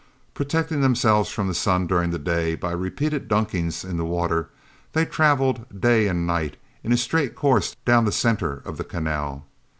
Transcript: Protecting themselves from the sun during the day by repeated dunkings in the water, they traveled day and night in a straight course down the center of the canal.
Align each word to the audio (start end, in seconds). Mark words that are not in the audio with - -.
Protecting 0.33 0.81
themselves 0.81 1.29
from 1.29 1.47
the 1.47 1.53
sun 1.53 1.85
during 1.85 2.09
the 2.09 2.17
day 2.17 2.55
by 2.55 2.71
repeated 2.71 3.27
dunkings 3.27 3.83
in 3.85 3.97
the 3.97 4.03
water, 4.03 4.49
they 4.93 5.05
traveled 5.05 5.79
day 5.79 6.07
and 6.07 6.25
night 6.25 6.57
in 6.83 6.91
a 6.91 6.97
straight 6.97 7.35
course 7.35 7.75
down 7.85 8.05
the 8.05 8.11
center 8.11 8.63
of 8.65 8.77
the 8.77 8.83
canal. 8.83 9.45